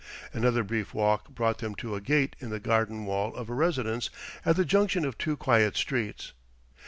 [0.33, 4.09] Another brief walk brought them to a gate in the garden wall of a residence
[4.43, 6.33] at the junction of two quiet streets.